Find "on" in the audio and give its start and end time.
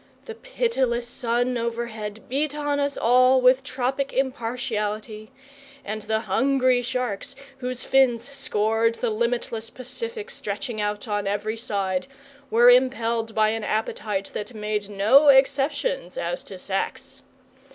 2.55-2.79, 11.07-11.27